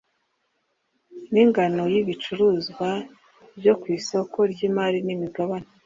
n 1.33 1.35
ingano 1.43 1.83
y 1.93 1.95
ibicuruzwa 2.01 2.89
byo 3.59 3.73
ku 3.79 3.85
isoko 3.97 4.37
ry 4.51 4.59
imari 4.67 4.99
n 5.05 5.09
imigabane 5.17 5.69